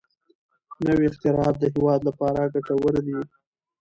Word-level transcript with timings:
نوي 0.87 1.05
اختراعات 1.11 1.55
د 1.59 1.65
هېواد 1.73 1.99
لپاره 2.09 2.51
ګټور 2.53 2.95
دي. 3.05 3.17